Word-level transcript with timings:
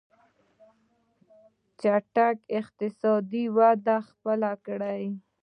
چټکه 1.81 2.27
اقتصادي 2.59 3.43
وده 3.57 3.97
خپله 4.09 4.51
کړي. 4.65 5.03